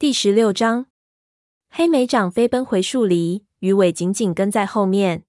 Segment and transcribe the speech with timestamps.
[0.00, 0.86] 第十六章，
[1.68, 5.24] 黑莓长飞奔回树林，鱼尾紧紧跟在后面。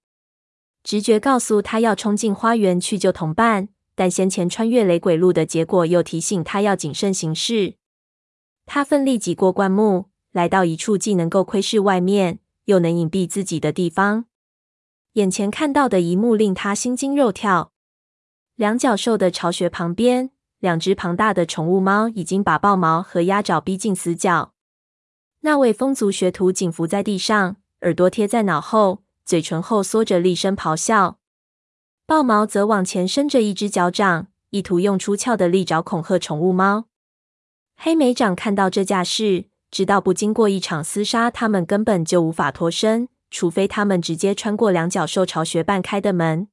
[0.84, 7.74] 直觉告诉他要冲进花园去救同伴，但先前穿越雷鬼路的结果又提醒他要谨慎行事。
[8.64, 14.26] 他奋力挤过灌木，来到一处既能够窥视外面，又能隐蔽自己的地方。
[15.14, 17.72] 眼前看到的一幕令他心惊肉跳：
[18.54, 20.30] 两角兽的巢穴旁边，
[20.60, 24.52] 两只庞大的宠物猫已经把豹毛和鸭爪逼进死角。
[25.42, 31.18] 那位风族学徒紧伏在地上，耳朵贴在脑后，嘴唇后缩着，厉声咆哮。
[32.06, 36.84] 豹毛则往前伸着一只脚掌，意图用出鞘的利爪恐吓宠物猫。
[37.76, 46.48] 黑莓长看到这架势，知道不经过一场厮杀，他们根本就无法脱身，除非他们直接穿过两角兽巢穴半开的门。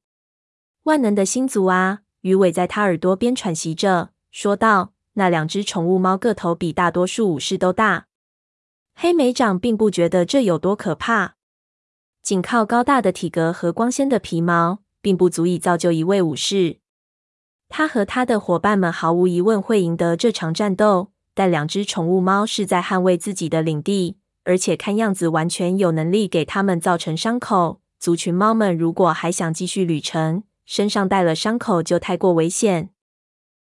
[0.84, 2.00] 万能的星族啊！
[2.22, 8.06] 鱼尾在他耳朵边喘息着，说道：“那两只宠物猫个头比大多数武士都大。”
[9.00, 11.36] 黑莓长并不觉得这有多可怕，
[12.20, 16.80] 仅靠高大的体格和光鲜的皮毛，并不足以造就一位武士。
[17.68, 27.80] 他和他的伙伴们毫无疑问会赢得这场战斗，但两只宠物猫是在捍卫自己的领地，而且看样子完全有能力给他们造成伤口。
[28.00, 32.90] 族群猫们如果还想继续旅程，身上带了伤口就太过危险。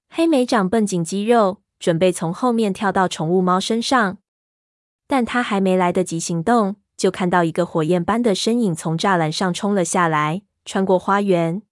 [0.08, 4.18] 黑莓长绷紧肌肉，准备从后面跳到宠物猫身上。
[5.06, 11.62] 但他还没来得及行动，就看到一个火焰般的身影从栅栏上冲了下来，穿过花园。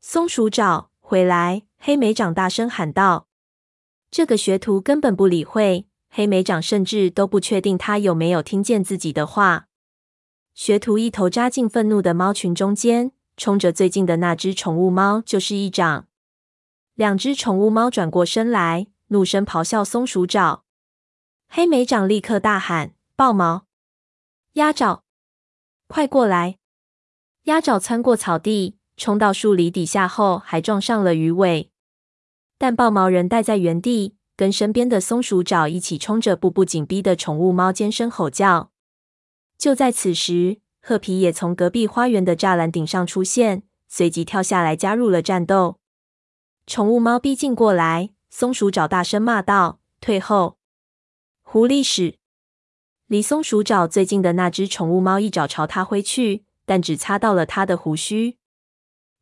[0.00, 1.62] 松鼠爪，回来！
[1.78, 3.26] 黑莓长大声喊道。
[4.10, 9.68] 这个学徒根本不理会黑莓长，甚至都不确定他有没有听见自己的话。
[10.54, 16.06] 学徒一头扎进愤怒的猫群中间，冲着最近的那只宠物猫就是一掌。
[16.94, 20.61] 两只宠物猫转过身来，怒声咆哮：“松鼠爪！”
[21.54, 23.66] 黑莓长立刻大喊：“豹毛，
[24.54, 25.02] 鸭爪，
[25.86, 26.56] 快过来！”
[27.44, 31.70] 鸭爪窜过草地，冲到树篱底下后，还撞上了鱼尾。
[32.56, 38.70] 但豹毛仍待在原地，跟身边的松鼠爪一起冲着步步紧逼的宠物猫尖声吼叫。
[39.58, 45.78] 就在此时，褐皮也从隔壁花园的栅栏顶上出现，随即跳下来加入了战斗。
[46.66, 50.56] 宠物猫逼近过来，松鼠爪大声骂道：“退后！”
[51.52, 52.16] 狐狸屎！
[53.08, 58.38] 离松鼠爪最近的那只宠物猫一爪朝它挥去，但只擦到了它的胡须。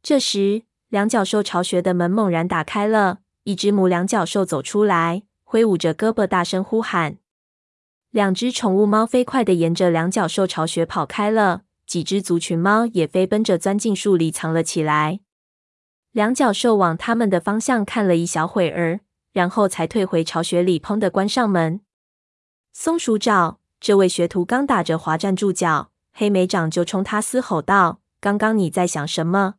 [0.01, 7.19] 这时，两角兽巢穴的门猛然打开了，一只母两角兽走出来，挥舞着胳膊，大声呼喊。
[8.11, 15.19] 两只宠物猫飞快地沿着两角兽巢穴跑开了，几只族群猫也飞奔着钻进树里藏了起来。
[16.13, 19.01] 两角兽往他们的方向看了一小会儿，
[19.33, 21.81] 然后才退回巢穴里，砰地关上门。
[22.73, 29.57] 松鼠爪，这位学徒刚打着滑站住脚，黑莓长就冲他嘶吼道：“刚刚你在想什么？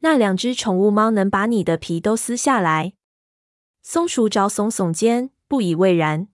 [0.00, 2.94] 那两只宠物猫能把你的皮都撕下来？”
[3.82, 6.28] 松鼠爪耸耸肩，不以为然：“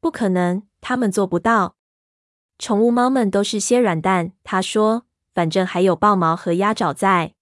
[0.00, 1.76] 不可能，他们做不到。
[2.58, 7.34] 宠物猫们都是些软蛋。”他说：“反正还有豹毛和鸭爪在。”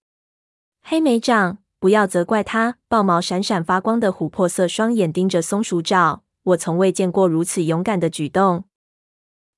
[0.85, 2.77] 黑莓长，不要责怪他。
[2.87, 6.23] 豹毛闪闪发光的琥珀色双眼盯着松鼠爪。
[6.43, 8.65] 我从未见过如此勇敢的举动。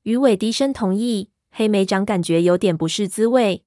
[0.02, 1.30] 鱼尾低声同意。
[1.56, 3.62] 黑莓长感觉有点不是滋味。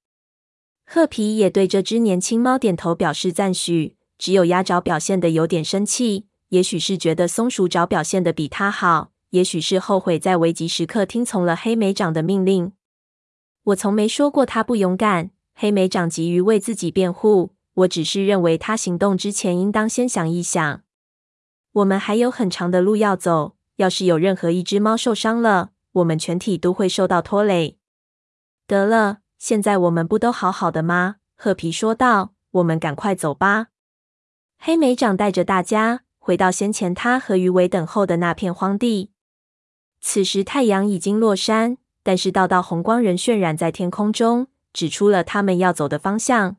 [0.86, 3.96] 褐皮也对这只年轻猫点头表示赞许。
[4.18, 12.74] 只有鸭爪表现得有点生气，也许是觉得松鼠爪表现得比它好，也许是后悔在危急时刻听从了黑莓长的命令。
[13.64, 15.32] 我从没说过他不勇敢。
[15.56, 20.82] 黑莓长急于为自己辩护，我只是认为他行动之前应当先想一想。
[21.78, 23.56] 我们还有很长的路要走。
[23.76, 27.78] 要是有任何一只猫受伤了，我们全体都会受到拖累。
[28.66, 31.18] 得了，现在我们不都好好的吗？
[31.36, 32.34] 褐皮说道。
[32.52, 33.68] 我们赶快走吧。
[34.58, 39.12] 黑莓长带着大家回到先前他和鱼尾等候的那片荒地。
[40.02, 46.56] 此时太阳已经落山，但是道道红光仍渲染在天空中，指出了他们要走的方向。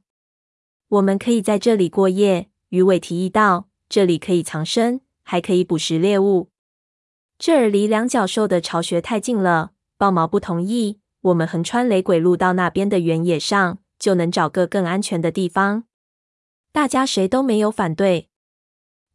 [0.88, 3.66] 我们可以在这里过夜，鱼尾提议道。
[3.88, 5.00] 这里可以藏身。
[5.30, 6.48] 还可以捕食猎物。
[7.38, 11.00] 这儿离两角兽的巢穴太近了，豹毛不同意。
[11.20, 15.84] 我们横穿雷鬼路到那边的原野上，就能找个更安全的地方。
[16.72, 18.30] 大家谁都没有反对。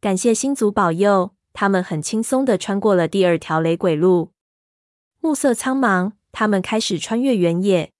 [0.00, 4.30] 感谢星族保佑，他们很轻松的穿过了第二条雷鬼路。
[5.18, 7.90] 暮色苍茫，他们开始穿越原野。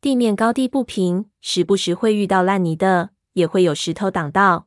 [0.00, 4.65] 地面高低不平，时不时会遇到烂泥的，也会有石头挡道。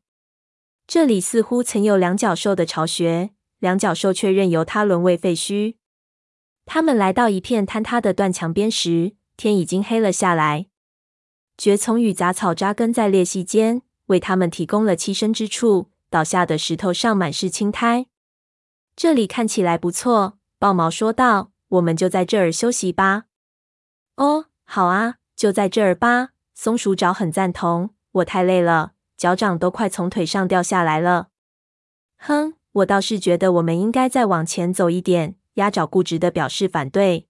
[0.89, 5.75] 这里似乎曾有两角兽的巢穴，两角兽却任由它沦为废墟。
[6.65, 10.65] 他们来到一片坍塌的断墙边时，天已经黑了下来。
[11.55, 15.91] 蕨丛与杂草扎根在裂隙间，为他们提供了栖身之处。
[16.09, 18.07] 倒下的石头上满是青苔。
[18.95, 23.25] 这里看起来不错，豹毛说道：“我们就在这儿休息吧。
[24.17, 27.91] ”“哦，好啊，就在这儿吧。”松鼠爪很赞同。
[28.13, 31.27] “我太累了，脚掌都快从腿上掉下来了。
[32.17, 37.27] ”“哼，我倒是觉得我们应该再往前走一点。”鸭爪固执的表示反对。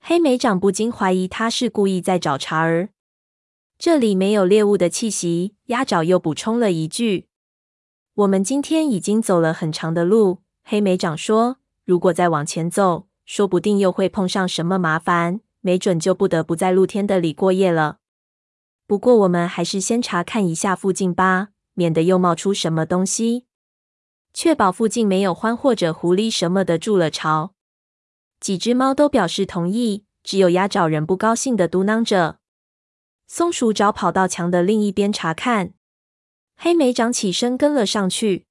[0.00, 2.88] 黑莓长不禁怀疑他是故意在找茬儿。
[3.78, 5.54] 这里没有猎物的气息。
[5.66, 7.28] 鸭爪又补充了一句。
[8.14, 17.98] 我们今天已经走了很长的路，黑莓长说：“如果再往前走，说不定又会碰上什么麻烦，没准就不得不在露天的里过夜了。
[18.86, 23.46] 不过，我们还是先查看一下附近吧，免得又冒出什么东西，
[24.32, 27.54] 确保附近没有獾或者狐狸什么的筑了巢。”
[28.40, 32.38] 几只猫都表示同意，只有鸭爪人不高兴的嘟囔着。
[33.26, 35.72] 松鼠爪跑到墙的另一边查看。
[36.56, 38.46] 黑莓长起身跟了上去，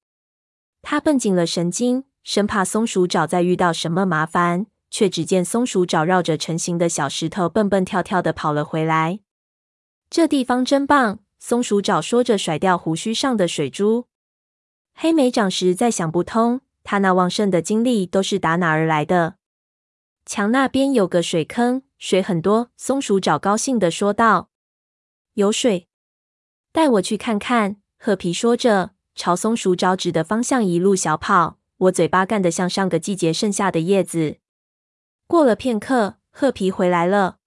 [0.81, 4.65] 他绷紧了神经，生怕松鼠爪再遇到什么麻烦。
[4.89, 9.21] 却只见松鼠爪绕着成型的小石头蹦蹦跳跳的跑了回来。
[10.13, 14.06] 这地方真棒，松鼠爪说着，甩掉胡须上的水珠。
[14.94, 19.38] 黑莓长实在想不通，他那旺盛的精力都是打哪儿来的？
[20.24, 22.69] 墙那边有个水坑，水很多。
[22.77, 24.51] 松鼠爪高兴地说道
[25.33, 25.88] ：“有水，
[26.71, 31.57] 带我去看看。”褐皮说着，朝松鼠爪指的方向一路小跑。
[31.77, 34.38] 我嘴巴干得像上个季节剩下的叶子。
[35.25, 37.38] 过了片刻，褐皮回来了。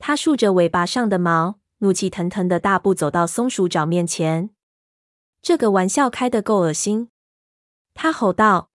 [0.00, 4.50] 他竖着尾巴上的毛，怒气腾腾的大步走到松鼠爪面前。
[5.42, 7.10] 这个玩笑开得够恶心，
[7.94, 8.70] 他吼道。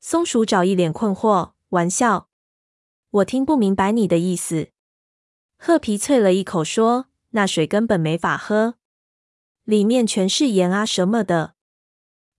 [0.00, 2.28] 松鼠爪一脸困惑：“玩笑？
[3.10, 4.70] 我听不明白你的意思。”
[5.56, 8.74] 褐皮啐了一口说：“那水根本没法喝。”
[9.64, 11.54] 里面全是盐啊什么的，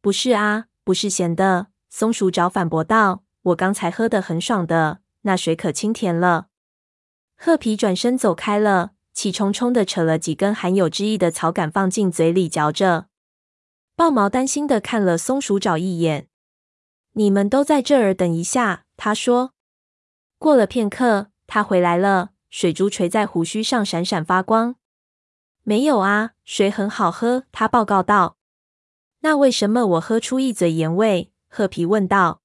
[0.01, 1.67] 不是啊，不是咸的。
[1.89, 6.49] 松鼠爪反驳道：“我刚才喝得很爽的，那水可清甜了。”
[7.37, 13.07] 褐皮转身走开了，气冲冲的扯了几根含有汁液的草杆放进嘴里嚼着。
[13.95, 16.27] 豹毛担心的看了松鼠爪一眼
[17.13, 19.53] ：“你们都在这儿等一下。”他说。
[20.37, 24.75] 过了片刻，他回来了，水珠垂在胡须上，闪闪发光。
[25.63, 27.45] 没有啊，水很好喝。
[27.53, 28.37] 他报告道。
[29.21, 31.31] 那为什么我喝出一嘴盐味？
[31.47, 32.41] 褐皮问道。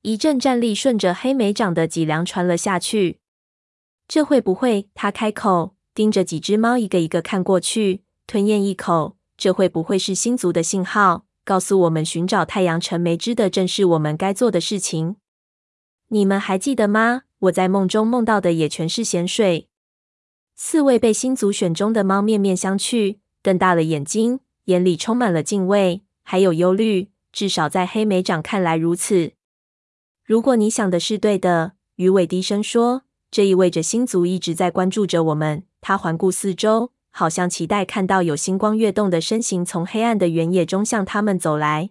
[0.00, 3.20] 一阵战栗顺着黑莓长的脊梁传了下去。
[4.08, 4.88] 这会不会？
[4.94, 9.16] 他开口，盯着几只猫一个一个看过去，吞咽一口。
[9.36, 15.16] 这会不会是星族的信号，告诉我们寻找太阳神莓汁的正是我们该做的事情？
[16.08, 17.22] 你们还记得吗？
[17.40, 19.68] 我在梦中梦到的也全是咸水。
[20.54, 27.10] 四位被星族选中的猫面面相觑，瞪大了眼睛，眼里充满了敬畏，还有忧虑。
[27.32, 29.32] 至少在黑莓长看来如此。
[30.22, 35.64] 如果你想的是对的，鱼尾低声说，这意味着星族一直在关注着我们。
[35.82, 41.90] 他环顾四周，好像期待看到有星光跃动的身形从黑暗的原野中向他们走来。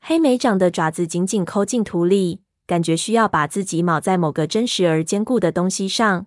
[0.00, 6.26] 黑莓长的爪子紧紧抠进土里，感觉需要把自己铆在某个真实而坚固的东西上。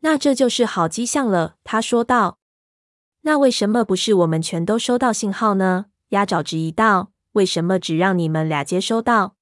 [0.00, 2.38] 那这就是好迹象了，他说道。
[3.22, 5.86] 那为什么不是我们全都收到信号呢？
[6.10, 7.10] 鸭爪质疑道。
[7.32, 9.36] 为什么只让你们俩接收到？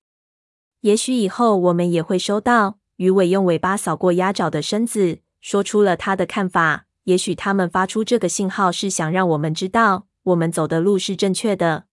[0.82, 2.78] 也许以后我们也会收到。
[2.96, 6.86] 鱼尾用尾巴扫过鸭爪的身子，说出了他的看法。
[7.04, 11.86] 也许他们发出这个信号是想让我们知道，我们走的路是正确的。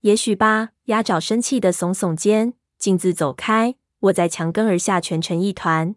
[0.00, 0.70] 也许吧。
[0.86, 5.96] 鸭爪生气的耸耸肩，径自走开，卧在墙根而下，蜷成一团。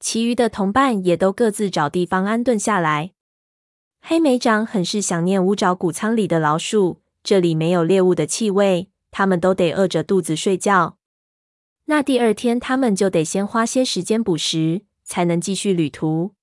[0.00, 3.12] 其余的同伴也都各自找地方安顿下来。
[4.00, 10.98] 黑莓长很是想念乌爪谷仓里的老鼠，这里没有猎物的气味，他们都得饿着肚子睡觉。
[11.84, 16.34] 那第二天，他们就得先花些时间捕食，才能继续旅途。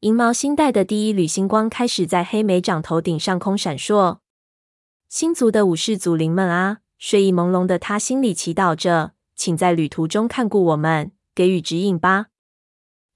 [0.00, 4.18] 银毛星带的第一缕星光开始在黑莓长头顶上空闪烁。
[5.08, 12.28] 星族的武士祖灵们啊，睡意朦胧的他心里祈祷着，请在旅途中看顾我们，给予指引吧。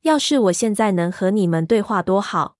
[0.02, 2.56] 要是我现在能和你们对话多好！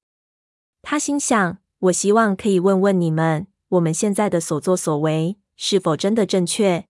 [0.82, 1.58] 他心想。
[1.84, 6.87] 我希望可以问问你们，我们现在的所作所为是否真的正确？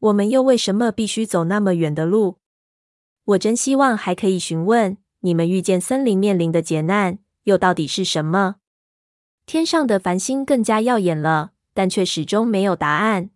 [0.00, 2.39] 我们又为什么必须走那么远的路？
[3.24, 8.56] 我真希望还可以询问你们遇见森林面临的劫难又到底是什么？
[9.46, 13.30] 天上的繁星更加耀眼了，但却始终没有答案。